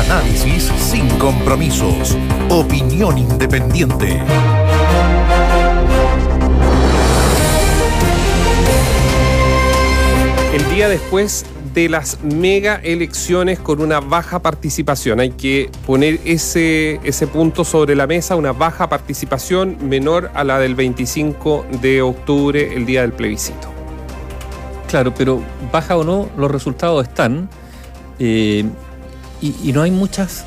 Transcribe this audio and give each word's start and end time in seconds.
Análisis 0.00 0.72
sin 0.78 1.06
compromisos. 1.18 2.16
Opinión 2.48 3.18
independiente. 3.18 4.18
El 10.54 10.74
día 10.74 10.88
después 10.88 11.44
de 11.74 11.90
las 11.90 12.24
mega 12.24 12.76
elecciones 12.76 13.58
con 13.58 13.82
una 13.82 14.00
baja 14.00 14.40
participación. 14.40 15.20
Hay 15.20 15.32
que 15.32 15.70
poner 15.86 16.18
ese, 16.24 16.98
ese 17.04 17.26
punto 17.26 17.62
sobre 17.66 17.94
la 17.94 18.06
mesa, 18.06 18.36
una 18.36 18.52
baja 18.52 18.88
participación 18.88 19.76
menor 19.82 20.30
a 20.32 20.44
la 20.44 20.58
del 20.58 20.74
25 20.74 21.66
de 21.82 22.00
octubre, 22.00 22.74
el 22.74 22.86
día 22.86 23.02
del 23.02 23.12
plebiscito. 23.12 23.68
Claro, 24.88 25.12
pero 25.14 25.42
baja 25.70 25.98
o 25.98 26.04
no, 26.04 26.30
los 26.38 26.50
resultados 26.50 27.06
están 27.06 27.50
eh, 28.18 28.64
y, 29.40 29.72
no 29.72 29.82
hay 29.82 29.90
muchas 29.90 30.44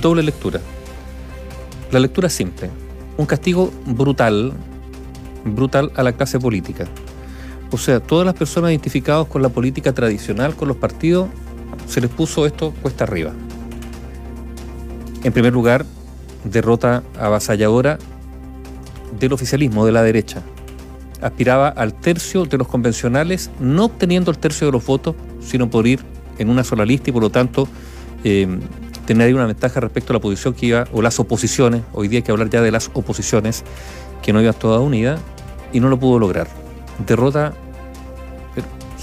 doble 0.00 0.22
lectura. 0.22 0.60
La 1.90 2.00
lectura 2.00 2.28
es 2.28 2.32
simple. 2.32 2.70
Un 3.16 3.26
castigo 3.26 3.72
brutal, 3.86 4.52
brutal 5.44 5.92
a 5.94 6.02
la 6.02 6.12
clase 6.12 6.38
política. 6.38 6.86
O 7.70 7.78
sea, 7.78 8.00
todas 8.00 8.24
las 8.24 8.34
personas 8.34 8.70
identificadas 8.70 9.26
con 9.26 9.42
la 9.42 9.48
política 9.48 9.92
tradicional, 9.92 10.56
con 10.56 10.68
los 10.68 10.76
partidos, 10.76 11.28
se 11.86 12.00
les 12.00 12.10
puso 12.10 12.46
esto 12.46 12.72
cuesta 12.82 13.04
arriba. 13.04 13.32
En 15.22 15.32
primer 15.32 15.52
lugar, 15.52 15.84
derrota 16.44 17.02
avasalladora 17.18 17.98
del 19.18 19.32
oficialismo, 19.32 19.86
de 19.86 19.92
la 19.92 20.02
derecha. 20.02 20.42
Aspiraba 21.20 21.68
al 21.68 21.94
tercio 21.94 22.44
de 22.44 22.58
los 22.58 22.68
convencionales, 22.68 23.50
no 23.60 23.86
obteniendo 23.86 24.30
el 24.30 24.38
tercio 24.38 24.66
de 24.66 24.72
los 24.72 24.84
votos, 24.84 25.14
sino 25.40 25.70
por 25.70 25.86
ir 25.86 26.00
en 26.38 26.50
una 26.50 26.64
sola 26.64 26.84
lista 26.84 27.10
y 27.10 27.12
por 27.12 27.22
lo 27.22 27.30
tanto 27.30 27.68
eh, 28.24 28.48
tener 29.06 29.34
una 29.34 29.46
ventaja 29.46 29.80
respecto 29.80 30.12
a 30.12 30.14
la 30.14 30.20
posición 30.20 30.54
que 30.54 30.66
iba, 30.66 30.84
o 30.92 31.02
las 31.02 31.20
oposiciones, 31.20 31.82
hoy 31.92 32.08
día 32.08 32.18
hay 32.18 32.22
que 32.22 32.32
hablar 32.32 32.50
ya 32.50 32.62
de 32.62 32.70
las 32.70 32.90
oposiciones, 32.94 33.62
que 34.22 34.32
no 34.32 34.40
iban 34.40 34.54
todas 34.54 34.80
unidas, 34.80 35.20
y 35.72 35.80
no 35.80 35.88
lo 35.88 35.98
pudo 35.98 36.18
lograr. 36.18 36.48
Derrota 37.06 37.52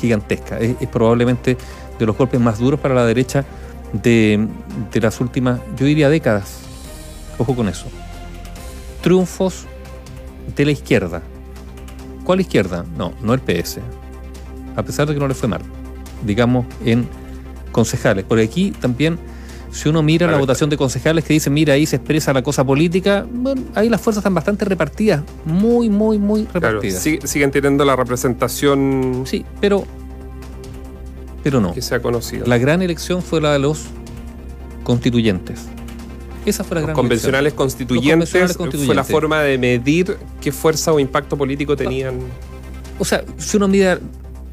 gigantesca. 0.02 0.58
Es, 0.58 0.76
es, 0.80 0.88
probablemente 0.88 1.58
de 2.00 2.06
los 2.06 2.18
golpes 2.18 2.40
más 2.40 2.58
duros 2.58 2.80
para 2.80 2.96
la 2.96 3.06
derecha 3.06 3.46
de, 3.94 4.48
de, 4.92 5.02
las 5.02 5.22
últimas, 5.22 5.59
yo 5.78 5.86
diría, 5.86 6.09
décadas. 6.09 6.62
Ojo 7.38 7.56
con 7.56 7.68
eso. 7.70 7.88
Triunfos 9.02 9.66
de 10.56 10.66
la 10.66 10.72
izquierda. 10.72 11.22
¿Cuál 12.24 12.42
izquierda? 12.42 12.86
No, 12.98 13.14
no 13.22 13.34
el 13.34 13.40
PS. 13.40 13.80
A 14.76 14.84
pesar 14.84 15.08
de 15.08 15.14
que 15.14 15.20
no 15.20 15.28
le 15.28 15.34
fue 15.34 15.48
mal. 15.48 15.62
Digamos, 16.26 16.66
en 16.86 17.08
concejales. 17.72 18.26
Porque 18.28 18.44
aquí 18.44 18.72
también, 18.72 19.20
si 19.72 19.90
uno 19.90 20.04
mira 20.04 20.30
la 20.30 20.38
votación 20.38 20.70
de 20.70 20.78
concejales 20.78 21.24
que 21.24 21.34
dicen, 21.34 21.54
mira, 21.54 21.74
ahí 21.74 21.86
se 21.86 21.98
expresa 21.98 22.34
la 22.34 22.42
cosa 22.42 22.66
política, 22.66 23.26
bueno, 23.32 23.64
ahí 23.76 23.90
las 23.90 24.02
fuerzas 24.02 24.22
están 24.22 24.34
bastante 24.34 24.66
repartidas. 24.66 25.24
Muy, 25.46 25.90
muy, 25.90 26.20
muy 26.20 26.48
repartidas. 26.54 27.04
Claro, 27.04 27.28
siguen 27.28 27.52
teniendo 27.52 27.86
la 27.86 27.96
representación. 27.96 29.24
Sí, 29.26 29.46
pero. 29.60 29.86
Pero 31.44 31.60
no. 31.60 31.74
Que 31.74 31.82
se 31.82 31.96
ha 31.96 32.02
conocido. 32.02 32.46
La 32.46 32.58
gran 32.58 32.82
elección 32.82 33.22
fue 33.22 33.42
la 33.42 33.54
de 33.54 33.60
los 33.60 33.86
constituyentes. 34.84 35.68
Esa 36.46 36.64
fue 36.64 36.76
la 36.76 36.82
gran 36.82 36.96
convencionales. 36.96 37.54
Constituyentes, 37.54 38.30
convencionales 38.30 38.58
constituyentes 38.58 38.86
fue 38.88 38.96
la 38.96 39.04
forma 39.04 39.42
de 39.42 39.58
medir 39.58 40.18
qué 40.40 40.52
fuerza 40.52 40.92
o 40.92 41.00
impacto 41.00 41.38
político 41.38 41.76
tenían. 41.76 42.20
O 42.98 43.06
sea, 43.06 43.24
si 43.38 43.58
uno 43.58 43.68
mira, 43.68 44.00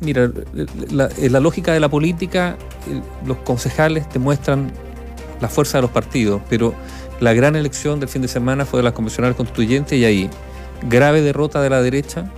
mira, 0.01 0.31
la, 0.91 1.09
la 1.17 1.41
lógica 1.41 1.73
de 1.73 1.81
la 1.81 1.89
política, 1.89 2.57
los 3.27 3.39
concejales 3.39 4.09
te 4.09 4.19
muestran 4.19 4.71
la 5.41 5.49
fuerza 5.49 5.79
de 5.79 5.83
los 5.83 5.91
partidos, 5.91 6.43
pero 6.49 6.75
la 7.21 7.33
gran 7.33 7.57
elección 7.57 8.01
del 8.01 8.09
fin 8.09 8.23
de 8.23 8.29
semana 8.29 8.65
fue 8.65 8.79
de 8.79 8.85
las 8.85 8.93
convencionales 8.93 9.37
constituyentes 9.37 9.99
y 9.99 10.05
ahí 10.05 10.31
grave 10.89 11.21
derrota 11.23 11.61
de 11.61 11.71
la 11.71 11.83
derecha, 11.83 12.31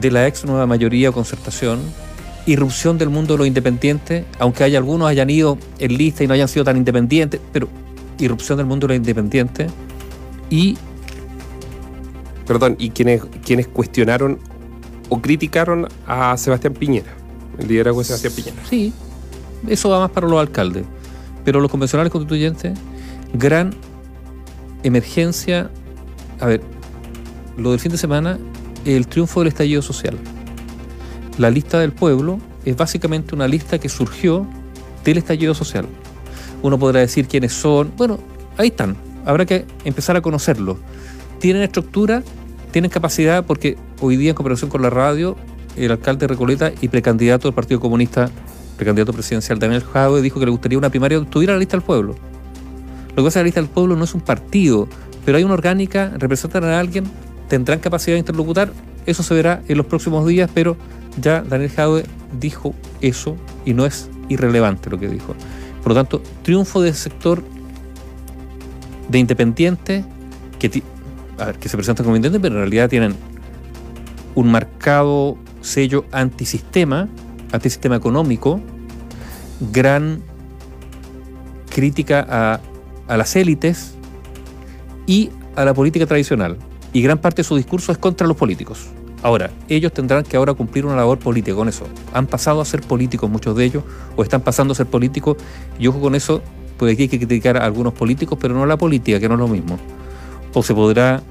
de 0.00 0.10
la 0.10 0.26
ex 0.26 0.44
nueva 0.44 0.66
mayoría 0.66 1.10
o 1.10 1.12
concertación, 1.12 1.80
irrupción 2.46 2.98
del 2.98 3.10
mundo 3.10 3.34
de 3.34 3.38
los 3.38 3.46
independientes, 3.46 4.24
aunque 4.38 4.64
hay 4.64 4.76
algunos 4.76 5.08
hayan 5.08 5.30
ido 5.30 5.58
en 5.78 5.96
lista 5.96 6.24
y 6.24 6.26
no 6.26 6.34
hayan 6.34 6.48
sido 6.48 6.64
tan 6.64 6.76
independientes, 6.76 7.40
pero 7.52 7.68
irrupción 8.18 8.58
del 8.58 8.66
mundo 8.66 8.86
de 8.86 8.94
los 8.94 8.96
independientes 8.98 9.70
y... 10.48 10.76
Perdón, 12.46 12.74
y 12.80 12.90
quienes, 12.90 13.22
quienes 13.44 13.68
cuestionaron 13.68 14.38
o 15.10 15.20
criticaron 15.20 15.88
a 16.06 16.36
Sebastián 16.38 16.72
Piñera, 16.72 17.12
el 17.58 17.68
liderazgo 17.68 17.98
de 17.98 18.04
Sebastián 18.06 18.32
Piñera. 18.34 18.62
Sí, 18.68 18.94
eso 19.68 19.90
va 19.90 19.98
más 19.98 20.10
para 20.10 20.26
los 20.26 20.40
alcaldes. 20.40 20.84
Pero 21.44 21.60
los 21.60 21.70
convencionales 21.70 22.10
constituyentes, 22.10 22.78
gran 23.34 23.74
emergencia. 24.82 25.70
A 26.38 26.46
ver, 26.46 26.62
lo 27.58 27.72
del 27.72 27.80
fin 27.80 27.92
de 27.92 27.98
semana, 27.98 28.38
el 28.84 29.06
triunfo 29.06 29.40
del 29.40 29.48
estallido 29.48 29.82
social. 29.82 30.16
La 31.38 31.50
lista 31.50 31.78
del 31.78 31.92
pueblo 31.92 32.38
es 32.64 32.76
básicamente 32.76 33.34
una 33.34 33.48
lista 33.48 33.78
que 33.78 33.88
surgió 33.88 34.46
del 35.04 35.18
estallido 35.18 35.54
social. 35.54 35.86
Uno 36.62 36.78
podrá 36.78 37.00
decir 37.00 37.26
quiénes 37.26 37.52
son. 37.52 37.92
Bueno, 37.96 38.18
ahí 38.56 38.68
están. 38.68 38.96
Habrá 39.24 39.46
que 39.46 39.66
empezar 39.84 40.16
a 40.16 40.20
conocerlos. 40.20 40.76
Tienen 41.38 41.62
estructura, 41.62 42.22
tienen 42.70 42.90
capacidad, 42.90 43.44
porque 43.44 43.76
hoy 44.00 44.16
día, 44.16 44.30
en 44.30 44.36
comparación 44.36 44.70
con 44.70 44.82
la 44.82 44.90
radio, 44.90 45.36
el 45.76 45.90
alcalde 45.90 46.20
de 46.20 46.28
Recoleta 46.28 46.72
y 46.80 46.88
precandidato 46.88 47.48
del 47.48 47.54
Partido 47.54 47.80
Comunista 47.80 48.30
precandidato 48.80 49.12
presidencial 49.12 49.58
Daniel 49.58 49.84
Jadwe 49.84 50.22
dijo 50.22 50.40
que 50.40 50.46
le 50.46 50.50
gustaría 50.50 50.78
una 50.78 50.88
primaria 50.88 51.18
que 51.18 51.26
tuviera 51.26 51.52
la 51.52 51.58
lista 51.58 51.76
del 51.76 51.84
pueblo. 51.84 52.14
Lo 53.10 53.16
que 53.16 53.22
pasa 53.22 53.28
es 53.28 53.34
que 53.34 53.40
la 53.40 53.44
lista 53.44 53.60
del 53.60 53.68
pueblo 53.68 53.94
no 53.94 54.04
es 54.04 54.14
un 54.14 54.22
partido, 54.22 54.88
pero 55.26 55.36
hay 55.36 55.44
una 55.44 55.52
orgánica, 55.52 56.12
representan 56.16 56.64
a 56.64 56.80
alguien, 56.80 57.04
tendrán 57.48 57.80
capacidad 57.80 58.14
de 58.14 58.20
interlocutar, 58.20 58.72
eso 59.04 59.22
se 59.22 59.34
verá 59.34 59.62
en 59.68 59.76
los 59.76 59.84
próximos 59.84 60.26
días, 60.26 60.50
pero 60.54 60.78
ya 61.20 61.42
Daniel 61.42 61.70
Jadwe 61.70 62.04
dijo 62.40 62.74
eso 63.02 63.36
y 63.66 63.74
no 63.74 63.84
es 63.84 64.08
irrelevante 64.30 64.88
lo 64.88 64.98
que 64.98 65.08
dijo. 65.08 65.34
Por 65.82 65.92
lo 65.92 65.94
tanto, 65.94 66.22
triunfo 66.42 66.80
del 66.80 66.94
sector 66.94 67.42
de 69.10 69.18
independientes 69.18 70.06
que 70.58 70.70
se 70.70 71.76
presentan 71.76 72.04
como 72.04 72.16
independientes, 72.16 72.40
pero 72.40 72.54
en 72.54 72.60
realidad 72.62 72.88
tienen 72.88 73.14
un 74.34 74.50
marcado 74.50 75.36
sello 75.60 76.04
antisistema 76.12 77.08
antisistema 77.52 77.96
económico, 77.96 78.60
gran 79.72 80.22
crítica 81.68 82.60
a, 83.08 83.16
las 83.16 83.34
élites 83.36 83.94
y 85.06 85.30
a 85.56 85.64
la 85.64 85.74
política 85.74 86.06
tradicional. 86.06 86.56
Y 86.92 87.02
gran 87.02 87.18
parte 87.18 87.42
de 87.42 87.44
su 87.44 87.56
discurso 87.56 87.92
es 87.92 87.98
contra 87.98 88.26
los 88.26 88.36
políticos. 88.36 88.86
Ahora, 89.22 89.50
ellos 89.68 89.92
tendrán 89.92 90.24
que 90.24 90.36
ahora 90.36 90.54
cumplir 90.54 90.86
una 90.86 90.96
labor 90.96 91.18
política 91.18 91.54
con 91.54 91.68
eso. 91.68 91.84
Han 92.12 92.26
pasado 92.26 92.60
a 92.60 92.64
ser 92.64 92.80
políticos 92.80 93.28
muchos 93.28 93.54
de 93.56 93.64
ellos, 93.64 93.84
o 94.16 94.22
están 94.22 94.40
pasando 94.40 94.72
a 94.72 94.74
ser 94.74 94.86
políticos, 94.86 95.36
y 95.78 95.86
ojo 95.88 96.00
con 96.00 96.14
eso, 96.14 96.42
porque 96.78 96.94
aquí 96.94 97.02
hay 97.02 97.08
que 97.08 97.18
criticar 97.18 97.58
a 97.58 97.64
algunos 97.64 97.92
políticos, 97.92 98.38
pero 98.40 98.54
no 98.54 98.62
a 98.62 98.66
la 98.66 98.78
política, 98.78 99.20
que 99.20 99.28
no 99.28 99.34
es 99.34 99.40
lo 99.40 99.48
mismo. 99.48 99.78
O 100.54 100.62
se 100.62 100.74
podrá 100.74 101.22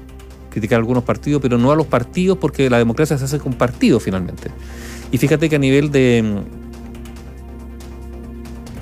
criticar 0.50 0.78
algunos 0.78 1.04
partidos, 1.04 1.40
pero 1.40 1.56
no 1.56 1.72
a 1.72 1.76
los 1.76 1.86
partidos, 1.86 2.36
porque 2.38 2.68
la 2.68 2.78
democracia 2.78 3.16
se 3.16 3.24
hace 3.24 3.38
con 3.38 3.54
partidos 3.54 4.02
finalmente. 4.02 4.50
Y 5.10 5.18
fíjate 5.18 5.48
que 5.48 5.56
a 5.56 5.58
nivel 5.58 5.90
de, 5.90 6.42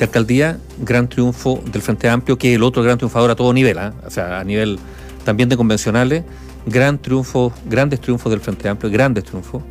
alcaldía, 0.01 0.59
gran 0.81 1.09
triunfo 1.09 1.63
del 1.71 1.83
Frente 1.83 2.09
Amplio, 2.09 2.39
que 2.39 2.51
es 2.51 2.57
el 2.57 2.63
otro 2.63 2.83
gran 2.83 2.99
triunfador 2.99 3.31
a 3.31 3.37
todo 3.37 3.53
nivel, 3.53 3.79
¿eh? 3.79 3.91
o 4.07 4.11
sea, 4.11 4.41
a 4.41 4.45
nivel 4.45 4.79
también 5.25 5.49
de 5.49 5.57
convencionales, 5.57 6.25
gran 6.67 6.99
triunfo, 6.99 7.53
grandes 7.67 8.01
triunfos 8.01 8.31
del 8.31 8.41
Frente 8.41 8.69
Amplio, 8.69 8.91
grandes 8.91 9.25
triunfos, 9.25 9.63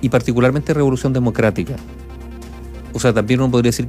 y 0.00 0.08
particularmente 0.08 0.72
Revolución 0.74 1.12
Democrática. 1.12 1.76
O 2.92 2.98
sea, 2.98 3.12
también 3.12 3.40
uno 3.40 3.50
podría 3.50 3.68
decir, 3.68 3.88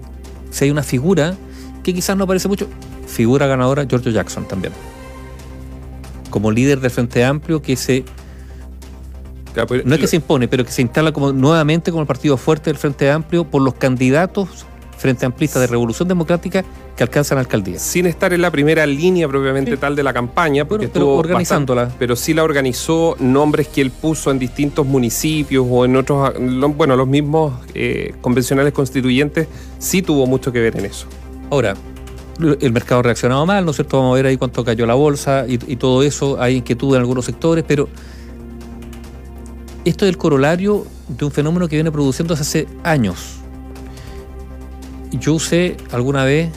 si 0.52 0.66
hay 0.66 0.72
una 0.72 0.84
figura 0.84 1.36
que 1.84 1.94
quizás 1.94 2.16
no 2.16 2.26
aparece 2.26 2.48
mucho, 2.48 2.68
figura 3.08 3.48
ganadora, 3.48 3.86
George 3.90 4.12
Jackson 4.12 4.48
también. 4.48 4.74
Como 6.32 6.50
líder 6.50 6.80
del 6.80 6.90
Frente 6.90 7.24
Amplio 7.24 7.62
que 7.62 7.76
se 7.76 8.04
no 9.86 9.96
es 9.96 10.00
que 10.00 10.08
se 10.08 10.16
impone, 10.16 10.48
pero 10.48 10.64
que 10.64 10.72
se 10.72 10.82
instala 10.82 11.12
como 11.12 11.34
nuevamente 11.34 11.92
como 11.92 12.02
el 12.02 12.08
partido 12.08 12.38
fuerte 12.38 12.70
del 12.70 12.78
Frente 12.78 13.12
Amplio 13.12 13.44
por 13.44 13.62
los 13.62 13.74
candidatos 13.76 14.66
Frente 15.02 15.26
Amplista 15.26 15.60
de 15.60 15.66
Revolución 15.66 16.08
Democrática 16.08 16.64
que 16.96 17.04
alcanzan 17.04 17.40
alcaldía. 17.40 17.80
Sin 17.80 18.06
estar 18.06 18.34
en 18.34 18.42
la 18.42 18.52
primera 18.52 18.86
línea 18.86 19.28
propiamente 19.28 19.72
sí. 19.72 19.78
tal 19.78 19.96
de 19.96 20.04
la 20.04 20.14
campaña, 20.14 20.66
porque 20.66 20.86
bueno, 20.86 20.94
pero 20.94 21.16
organizándola. 21.16 21.82
Bastante, 21.82 22.00
pero 22.00 22.16
sí 22.16 22.36
la 22.36 22.44
organizó 22.44 23.16
nombres 23.20 23.68
que 23.68 23.82
él 23.82 23.90
puso 23.90 24.30
en 24.30 24.38
distintos 24.38 24.86
municipios 24.86 25.66
o 25.68 25.86
en 25.86 25.96
otros, 25.96 26.34
bueno, 26.78 26.96
los 26.96 27.08
mismos 27.08 27.54
eh, 27.74 28.14
convencionales 28.22 28.74
constituyentes, 28.74 29.48
sí 29.80 30.04
tuvo 30.04 30.28
mucho 30.28 30.52
que 30.52 30.60
ver 30.60 30.78
en 30.78 30.86
eso. 30.86 31.08
Ahora, 31.50 31.74
el 32.40 32.72
mercado 32.72 33.00
ha 33.00 33.04
reaccionado 33.04 33.46
mal, 33.46 33.66
¿no 33.66 33.72
es 33.72 33.78
cierto? 33.78 33.98
Vamos 33.98 34.14
a 34.14 34.16
ver 34.16 34.26
ahí 34.26 34.38
cuánto 34.38 34.64
cayó 34.64 34.86
la 34.86 34.96
bolsa 34.96 35.46
y, 35.48 35.58
todo 35.76 36.04
eso, 36.04 36.42
hay 36.42 36.58
inquietud 36.58 36.96
en 36.96 37.02
algunos 37.02 37.26
sectores, 37.26 37.64
pero 37.68 37.88
esto 39.86 40.06
es 40.06 40.10
el 40.10 40.18
corolario 40.18 40.86
de 41.08 41.26
un 41.26 41.32
fenómeno 41.32 41.68
que 41.68 41.76
viene 41.76 41.92
produciéndose 41.92 42.42
hace 42.42 42.68
años. 42.84 43.38
Yo 45.12 45.34
usé 45.34 45.78
alguna 45.92 46.24
vez 46.24 46.50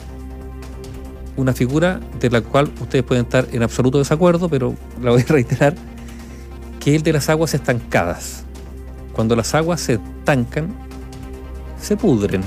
una 1.35 1.53
figura 1.53 1.99
de 2.19 2.29
la 2.29 2.41
cual 2.41 2.71
ustedes 2.79 3.03
pueden 3.03 3.25
estar 3.25 3.47
en 3.51 3.63
absoluto 3.63 3.97
desacuerdo, 3.97 4.47
pero 4.47 4.75
la 5.01 5.11
voy 5.11 5.21
a 5.21 5.25
reiterar, 5.31 5.75
que 6.79 6.91
es 6.91 6.97
el 6.97 7.03
de 7.03 7.13
las 7.13 7.29
aguas 7.29 7.53
estancadas. 7.53 8.43
Cuando 9.13 9.35
las 9.35 9.53
aguas 9.53 9.81
se 9.81 9.93
estancan, 9.93 10.73
se 11.81 11.97
pudren. 11.97 12.41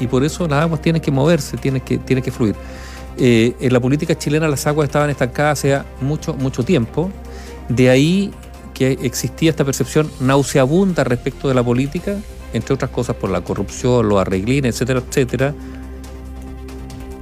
Y 0.00 0.06
por 0.06 0.24
eso 0.24 0.46
las 0.46 0.62
aguas 0.62 0.80
tienen 0.80 1.02
que 1.02 1.10
moverse, 1.10 1.56
tienen 1.56 1.80
que, 1.80 1.98
tienen 1.98 2.22
que 2.22 2.30
fluir. 2.30 2.54
Eh, 3.16 3.56
en 3.58 3.72
la 3.72 3.80
política 3.80 4.16
chilena 4.16 4.46
las 4.46 4.66
aguas 4.66 4.86
estaban 4.86 5.10
estancadas 5.10 5.58
hace 5.58 5.80
mucho, 6.00 6.34
mucho 6.34 6.62
tiempo. 6.62 7.10
De 7.68 7.90
ahí 7.90 8.32
que 8.74 8.92
existía 9.02 9.50
esta 9.50 9.64
percepción 9.64 10.08
nauseabunda 10.20 11.02
respecto 11.02 11.48
de 11.48 11.54
la 11.54 11.64
política, 11.64 12.16
entre 12.52 12.74
otras 12.74 12.90
cosas 12.90 13.16
por 13.16 13.28
la 13.28 13.40
corrupción, 13.40 14.08
los 14.08 14.20
arreglines, 14.20 14.74
etcétera, 14.74 15.02
etcétera. 15.06 15.54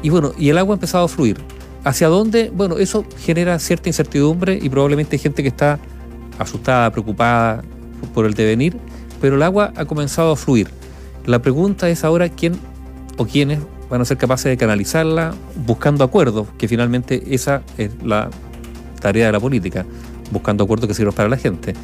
Y 0.03 0.11
bueno, 0.11 0.33
y 0.39 0.51
el 0.51 0.59
agua 0.59 0.75
ha 0.75 0.77
empezado 0.77 1.05
a 1.07 1.09
fluir. 1.09 1.39
¿Hacia 1.83 2.09
dónde? 2.09 2.51
Bueno, 2.55 2.77
eso 2.79 3.07
genera 3.19 3.59
cierta 3.59 3.89
incertidumbre 3.89 4.59
y 4.61 4.69
probablemente 4.69 5.17
hay 5.17 5.21
gente 5.21 5.43
que 5.43 5.49
está 5.49 5.79
asustada, 6.39 6.91
preocupada 6.91 7.63
por 8.13 8.27
el 8.27 8.35
devenir, 8.35 8.77
pero 9.21 9.37
el 9.37 9.43
agua 9.43 9.73
ha 9.77 9.85
comenzado 9.85 10.33
a 10.33 10.37
fluir. 10.37 10.69
La 11.27 11.41
pregunta 11.41 11.89
es 11.89 12.05
ahora 12.05 12.29
quién 12.29 12.55
o 13.17 13.27
quiénes 13.27 13.59
van 13.91 14.01
a 14.01 14.05
ser 14.05 14.17
capaces 14.17 14.45
de 14.45 14.57
canalizarla 14.57 15.35
buscando 15.67 16.05
acuerdos, 16.05 16.47
que 16.57 16.69
finalmente 16.69 17.35
esa 17.35 17.63
es 17.79 17.91
la 18.03 18.31
tarea 19.01 19.27
de 19.27 19.33
la 19.33 19.41
política, 19.41 19.85
buscando 20.31 20.65
acuerdos 20.65 20.89
que 20.89 20.95
sirvan 20.95 21.15
para 21.15 21.29
la 21.29 21.37
gente. 21.37 21.75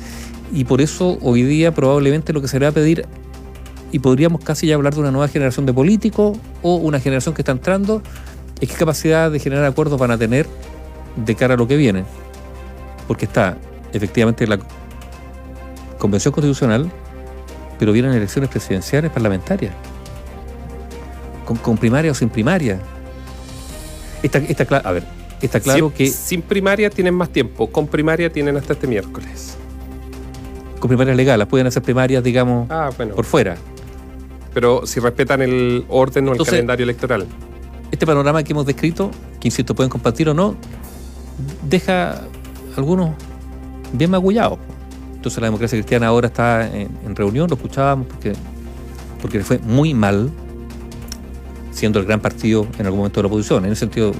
Y 0.53 0.65
por 0.65 0.81
eso 0.81 1.19
hoy 1.23 1.43
día 1.43 1.75
probablemente 1.75 2.33
lo 2.33 2.41
que 2.41 2.49
se 2.49 2.61
le 2.61 2.67
va 2.67 2.71
a 2.71 2.75
pedir, 2.75 3.05
y 3.91 3.99
podríamos 3.99 4.43
casi 4.43 4.69
ya 4.69 4.77
hablar 4.77 4.95
de 4.95 5.01
una 5.01 5.11
nueva 5.11 5.29
generación 5.29 5.67
de 5.67 5.75
políticos 5.75 6.39
o 6.63 6.77
una 6.77 7.01
generación 7.01 7.35
que 7.35 7.43
está 7.43 7.53
entrando, 7.53 8.01
es 8.61 8.69
qué 8.69 8.77
capacidad 8.77 9.31
de 9.31 9.39
generar 9.39 9.65
acuerdos 9.65 9.99
van 9.99 10.13
a 10.13 10.19
tener 10.19 10.47
de 11.17 11.35
cara 11.35 11.55
a 11.55 11.57
lo 11.57 11.67
que 11.67 11.77
viene. 11.77 12.05
Porque 13.09 13.25
está 13.25 13.59
efectivamente 13.93 14.47
la 14.47 14.59
convención 15.99 16.33
constitucional, 16.33 16.91
pero 17.83 17.91
vienen 17.93 18.13
elecciones 18.13 18.49
presidenciales 18.49 19.11
parlamentarias 19.11 19.75
con, 21.45 21.77
primaria 21.77 22.13
o 22.13 22.15
sin 22.15 22.29
primaria. 22.29 22.79
Está, 24.23 24.39
está, 24.39 24.77
a 24.77 24.93
ver, 24.93 25.03
está 25.41 25.59
claro 25.59 25.93
que... 25.93 26.07
Sin 26.07 26.43
primaria 26.43 26.91
tienen 26.91 27.13
más 27.13 27.31
tiempo, 27.31 27.73
con 27.73 27.89
primaria 27.89 28.31
tienen 28.31 28.57
hasta 28.57 28.75
este 28.75 28.87
miércoles. 28.87 29.57
Con 30.79 30.87
primarias 30.87 31.17
legales, 31.17 31.49
pueden 31.49 31.67
hacer 31.67 31.83
primarias, 31.83 32.23
digamos, 32.23 32.69
ah, 32.71 32.91
por 32.97 33.25
fuera. 33.25 33.57
Pero 34.55 34.87
si 34.87 35.01
respetan 35.01 35.43
el 35.43 35.85
orden 35.89 36.29
o 36.29 36.35
el 36.35 36.39
calendario 36.45 36.85
electoral. 36.85 37.27
Este 37.91 38.07
panorama 38.07 38.45
que 38.45 38.53
hemos 38.53 38.65
descrito, 38.65 39.11
que 39.41 39.49
insisto, 39.49 39.75
pueden 39.75 39.91
compartir 39.91 40.29
o 40.29 40.35
no, 40.35 40.55
deja 41.69 42.23
algunos 42.77 43.17
bien 43.93 44.13
magullados. 44.13 44.61
Entonces 45.23 45.41
la 45.41 45.47
democracia 45.47 45.79
cristiana 45.79 46.09
ahora 46.09 46.27
está 46.27 46.69
en, 46.77 47.15
reunión, 47.15 47.49
lo 47.49 47.55
escuchábamos 47.55 48.09
porque, 48.09 48.33
porque 49.21 49.39
le 49.39 49.45
fue 49.45 49.61
muy 49.61 49.95
mal 49.95 50.33
siendo 51.71 52.01
el 52.01 52.07
gran 52.07 52.19
partido 52.19 52.67
en 52.77 52.87
algún 52.87 52.99
momento 52.99 53.21
de 53.21 53.23
la 53.23 53.27
oposición. 53.29 53.65
En 53.65 53.71
ese 53.71 53.79
sentido, 53.79 54.11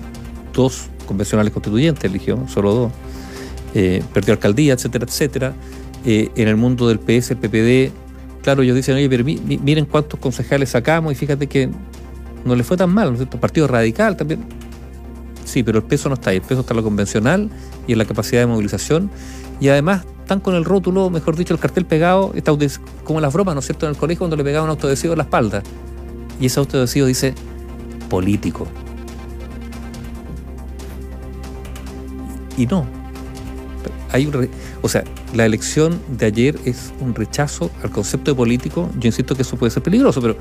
dos 0.53 0.87
convencionales 1.09 1.53
constituyentes 1.53 2.05
eligió, 2.05 2.47
solo 2.47 2.73
dos. 2.73 2.93
Eh, 3.75 4.01
perdió 4.15 4.33
alcaldía, 4.33 4.75
etcétera, 4.75 5.05
etcétera. 5.05 5.55
Eh, 6.05 6.31
en 6.37 6.47
el 6.47 6.55
mundo 6.55 6.87
del 6.87 7.01
PS, 7.01 7.33
el 7.33 7.39
PPD, 7.39 7.93
claro, 8.41 8.63
ellos 8.63 8.77
dicen, 8.77 8.95
oye, 8.95 9.09
pero 9.09 9.25
miren 9.25 9.87
cuántos 9.87 10.21
concejales 10.21 10.69
sacamos 10.69 11.11
y 11.13 11.17
fíjate 11.17 11.49
que 11.49 11.69
no 12.45 12.55
le 12.55 12.63
fue 12.63 12.77
tan 12.77 12.95
mal, 12.95 13.09
¿no 13.09 13.15
es 13.15 13.19
cierto? 13.19 13.41
Partido 13.41 13.67
radical 13.67 14.17
también. 14.17 14.45
Sí, 15.45 15.65
pero 15.65 15.79
el 15.79 15.85
peso 15.85 16.09
no 16.09 16.15
está 16.15 16.31
ahí, 16.31 16.37
el 16.37 16.43
peso 16.43 16.61
está 16.61 16.75
en 16.75 16.77
lo 16.77 16.85
convencional 16.85 17.51
y 17.89 17.93
en 17.93 17.99
la 17.99 18.05
capacidad 18.05 18.43
de 18.43 18.47
movilización. 18.47 19.11
Y 19.59 19.69
además 19.69 20.05
están 20.33 20.41
con 20.41 20.55
el 20.55 20.65
rótulo, 20.65 21.11
mejor 21.11 21.37
dicho, 21.37 21.53
el 21.53 21.61
cartel 21.61 21.85
pegado, 21.85 22.33
está 22.35 22.53
como 23.05 23.21
las 23.21 23.35
bromas, 23.35 23.55
¿no 23.55 23.61
es 23.61 23.67
cierto?, 23.67 23.85
en 23.85 23.91
el 23.91 23.99
colegio 23.99 24.21
cuando 24.21 24.37
le 24.37 24.45
pegaban 24.45 24.65
un 24.65 24.71
autodesivo 24.71 25.13
en 25.13 25.19
la 25.19 25.25
espalda. 25.25 25.63
Y 26.41 26.47
ese 26.47 26.59
autodecido 26.59 27.07
dice 27.07 27.35
político. 28.09 28.67
Y 32.57 32.67
no. 32.67 32.87
Hay 34.11 34.27
un 34.27 34.49
o 34.81 34.89
sea, 34.89 35.05
la 35.35 35.45
elección 35.45 36.01
de 36.09 36.27
ayer 36.27 36.59
es 36.65 36.93
un 37.01 37.15
rechazo 37.15 37.71
al 37.83 37.91
concepto 37.91 38.31
de 38.31 38.35
político. 38.35 38.89
Yo 38.99 39.09
insisto 39.09 39.35
que 39.35 39.43
eso 39.43 39.57
puede 39.57 39.71
ser 39.71 39.83
peligroso, 39.83 40.23
pero 40.23 40.37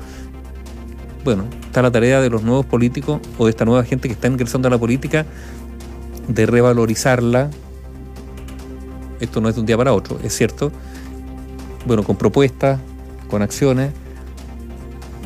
bueno, 1.22 1.44
está 1.66 1.82
la 1.82 1.90
tarea 1.90 2.20
de 2.22 2.30
los 2.30 2.42
nuevos 2.42 2.64
políticos 2.64 3.20
o 3.36 3.44
de 3.44 3.50
esta 3.50 3.66
nueva 3.66 3.84
gente 3.84 4.08
que 4.08 4.14
está 4.14 4.26
ingresando 4.26 4.68
a 4.68 4.70
la 4.70 4.78
política 4.78 5.26
de 6.28 6.46
revalorizarla. 6.46 7.50
Esto 9.22 9.40
no 9.40 9.48
es 9.48 9.54
de 9.54 9.60
un 9.60 9.66
día 9.66 9.76
para 9.76 9.94
otro, 9.94 10.18
es 10.24 10.36
cierto. 10.36 10.72
Bueno, 11.86 12.02
con 12.02 12.16
propuestas, 12.16 12.80
con 13.30 13.40
acciones, 13.40 13.92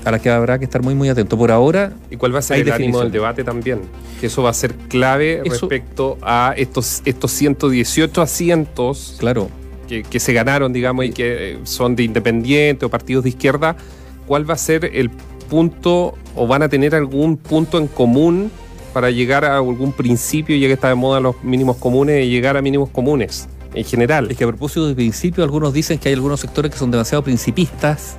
a 0.05 0.11
las 0.11 0.21
que 0.21 0.29
habrá 0.29 0.59
que 0.59 0.67
estar 0.67 0.83
muy 0.83 0.95
muy 0.95 1.09
atento. 1.09 1.39
Por 1.39 1.51
ahora. 1.51 1.95
¿Y 2.11 2.17
cuál 2.17 2.35
va 2.35 2.41
a 2.41 2.43
ser 2.43 2.59
el 2.59 2.71
ánimo 2.71 3.01
del 3.01 3.11
debate 3.11 3.43
también? 3.43 3.81
Que 4.21 4.27
eso 4.27 4.43
va 4.43 4.51
a 4.51 4.55
ser 4.55 4.75
clave 4.75 5.41
respecto 5.43 6.19
a 6.21 6.53
estos, 6.59 7.01
estos 7.07 7.31
118 7.33 8.21
asientos 8.21 9.17
claro. 9.19 9.49
que, 9.89 10.21
se 10.21 10.33
ganaron, 10.35 10.75
digamos, 10.75 11.07
y 11.07 11.13
que 11.13 11.55
eh, 11.55 11.59
son 11.65 11.97
de 11.97 12.03
independiente 12.03 12.85
o 12.85 12.91
partidos 12.91 13.25
de 13.25 13.31
izquierda. 13.31 13.77
¿Cuál 14.27 14.49
va 14.49 14.55
a 14.55 14.59
ser 14.59 14.91
el 14.93 15.09
punto 15.49 16.15
o 16.35 16.47
van 16.47 16.63
a 16.63 16.69
tener 16.69 16.95
algún 16.95 17.39
punto 17.39 17.79
en 17.79 17.87
común 17.87 18.51
para 18.93 19.11
llegar 19.11 19.47
a 19.47 19.57
algún 19.57 19.93
principio, 19.93 20.55
ya 20.55 20.67
que 20.67 20.75
está 20.75 20.91
de 20.91 20.97
moda 20.97 21.19
los 21.19 21.43
mínimos 21.43 21.79
comunes, 21.79 22.27
y 22.27 22.29
llegar 22.29 22.59
a 22.59 22.63
mínimos 22.63 22.91
comunes? 22.91 23.49
En 23.77 23.85
general. 23.85 24.31
Es 24.31 24.39
que 24.39 24.45
a 24.45 24.47
propósito 24.49 24.89
de 24.89 24.95
principio, 24.95 25.45
algunos 25.45 25.73
dicen 25.73 25.99
que 25.99 26.09
hay 26.09 26.15
algunos 26.15 26.41
sectores 26.41 26.73
que 26.73 26.79
son 26.79 26.91
demasiado 26.91 27.23
principistas 27.23 28.17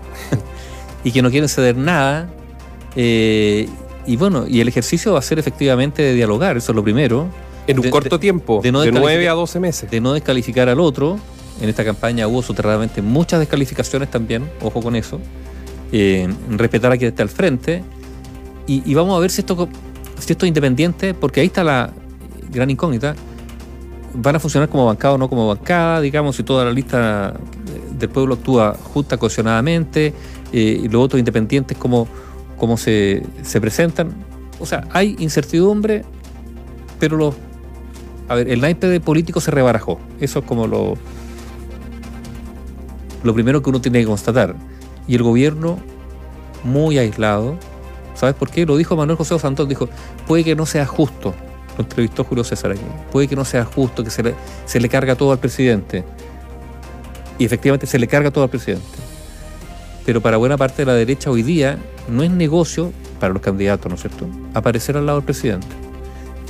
y 1.04 1.12
que 1.12 1.22
no 1.22 1.32
quieren 1.32 1.50
ceder 1.50 1.76
nada. 1.76 2.30
Eh, 2.96 3.68
y 4.06 4.16
bueno, 4.16 4.46
y 4.48 4.62
el 4.62 4.68
ejercicio 4.68 5.14
va 5.14 5.20
a 5.20 5.24
ser 5.24 5.40
efectivamente 5.40 6.04
de 6.04 6.14
dialogar, 6.14 6.56
eso 6.56 6.72
es 6.72 6.76
lo 6.76 6.84
primero. 6.84 7.28
En 7.66 7.80
un 7.80 7.90
corto 7.90 8.20
tiempo, 8.20 8.62
de, 8.64 8.72
no 8.72 8.82
de 8.82 8.92
9 8.92 9.28
a 9.28 9.34
12 9.34 9.60
meses. 9.60 9.92
De 9.92 10.00
no 10.00 10.14
descalificar 10.14 10.70
al 10.70 10.80
otro. 10.80 11.20
En 11.60 11.68
esta 11.68 11.84
campaña 11.84 12.28
hubo 12.28 12.42
soterradamente 12.44 13.02
muchas 13.02 13.40
descalificaciones 13.40 14.10
también, 14.10 14.48
ojo 14.62 14.80
con 14.80 14.96
eso. 14.96 15.20
Eh, 15.92 16.30
respetar 16.52 16.92
a 16.92 16.98
quien 16.98 17.10
está 17.10 17.24
al 17.24 17.30
frente. 17.30 17.84
Y, 18.68 18.94
vamos 18.94 19.18
a 19.18 19.20
ver 19.20 19.32
si 19.32 19.42
esto, 19.42 19.70
si 20.20 20.34
esto 20.34 20.46
es 20.46 20.50
independiente, 20.50 21.14
porque 21.14 21.40
ahí 21.40 21.48
está 21.48 21.64
la 21.64 21.92
gran 22.52 22.70
incógnita. 22.70 23.16
¿Van 24.14 24.36
a 24.36 24.40
funcionar 24.40 24.70
como 24.70 24.86
bancada 24.86 25.16
o 25.16 25.18
no 25.18 25.30
como 25.30 25.48
bancada? 25.48 26.02
Digamos, 26.02 26.36
si 26.36 26.44
toda 26.44 26.66
la 26.66 26.72
lista 26.72 27.34
del 27.98 28.10
pueblo 28.10 28.36
actúa 28.36 28.76
justa, 28.94 29.18
cohesionadamente 29.18 30.14
eh, 30.54 30.82
y 30.84 30.88
los 30.88 31.04
otros 31.04 31.20
independientes 31.20 31.78
cómo, 31.78 32.08
cómo 32.58 32.78
se, 32.78 33.24
se, 33.44 33.60
presentan. 33.60 34.14
O 34.60 34.66
sea, 34.66 34.88
hay 34.92 35.16
incertidumbre, 35.20 36.04
pero 37.00 37.18
los, 37.18 37.36
a 38.28 38.36
ver, 38.36 38.50
el 38.50 38.62
naipe 38.62 38.88
de 38.88 39.00
político 39.00 39.40
se 39.40 39.52
rebarajó. 39.52 40.00
Eso 40.20 40.40
es 40.40 40.46
como 40.46 40.68
lo, 40.68 40.96
lo 43.24 43.34
primero 43.34 43.62
que 43.62 43.70
uno 43.70 43.82
tiene 43.82 44.00
que 44.00 44.06
constatar. 44.06 44.56
Y 45.08 45.16
el 45.16 45.24
gobierno, 45.24 45.78
muy 46.64 46.98
aislado, 46.98 47.58
¿sabes 48.16 48.36
por 48.36 48.50
qué? 48.50 48.66
Lo 48.66 48.78
dijo 48.78 48.96
Manuel 48.96 49.18
José 49.18 49.38
Santón, 49.40 49.70
dijo, 49.70 49.88
puede 50.28 50.44
que 50.44 50.56
no 50.56 50.66
sea 50.66 50.86
justo, 50.86 51.34
lo 51.78 51.84
entrevistó 51.84 52.24
Julio 52.24 52.44
César 52.44 52.72
aquí, 52.72 52.82
puede 53.12 53.28
que 53.28 53.36
no 53.36 53.46
sea 53.46 53.64
justo 53.66 54.04
que 54.04 54.10
se 54.10 54.24
le, 54.24 54.36
se 54.66 54.80
le 54.80 54.90
carga 54.90 55.16
todo 55.16 55.32
al 55.32 55.40
presidente. 55.40 56.04
Y 57.40 57.46
efectivamente 57.46 57.86
se 57.86 58.00
le 58.00 58.08
carga 58.08 58.32
todo 58.32 58.44
al 58.44 58.50
presidente 58.50 59.08
pero 60.08 60.22
para 60.22 60.38
buena 60.38 60.56
parte 60.56 60.84
de 60.84 60.86
la 60.86 60.94
derecha 60.94 61.30
hoy 61.30 61.44
día 61.44 61.78
no 62.08 62.24
es 62.24 62.32
negocio 62.32 62.94
para 63.20 63.34
los 63.34 63.42
candidatos, 63.42 63.90
¿no 63.90 63.96
es 63.96 64.02
cierto?, 64.02 64.26
aparecer 64.54 64.96
al 64.96 65.06
lado 65.06 65.18
del 65.18 65.26
presidente. 65.26 65.68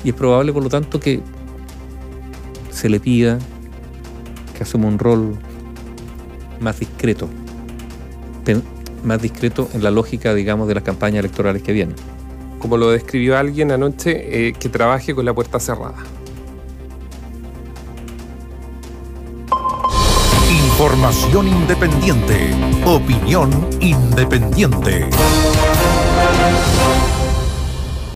Y 0.04 0.10
es 0.10 0.14
probable, 0.14 0.54
por 0.54 0.62
lo 0.62 0.70
tanto, 0.70 1.00
que 1.00 1.22
se 2.70 2.88
le 2.88 3.00
pida 3.00 3.40
que 4.56 4.62
asuma 4.62 4.88
un 4.88 5.00
rol 5.00 5.40
más 6.60 6.80
discreto, 6.80 7.28
más 9.04 9.20
discreto 9.24 9.68
en 9.74 9.84
la 9.84 9.90
lógica, 9.90 10.36
digamos, 10.36 10.68
de 10.68 10.76
las 10.76 10.84
campañas 10.84 11.22
electorales 11.22 11.64
que 11.64 11.74
vienen. 11.74 11.96
Como 12.60 12.78
lo 12.78 12.90
describió 12.90 13.38
alguien 13.38 13.72
anoche, 13.72 14.48
eh, 14.48 14.54
que 14.54 14.70
trabaje 14.70 15.14
con 15.14 15.26
la 15.26 15.34
puerta 15.34 15.60
cerrada. 15.60 16.04
Información 20.50 21.48
independiente. 21.48 22.52
Opinión 22.86 23.52
independiente. 23.82 25.10